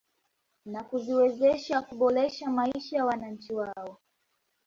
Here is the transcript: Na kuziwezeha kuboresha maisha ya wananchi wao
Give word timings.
Na 0.65 0.83
kuziwezeha 0.83 1.81
kuboresha 1.81 2.49
maisha 2.51 2.97
ya 2.97 3.05
wananchi 3.05 3.53
wao 3.53 3.97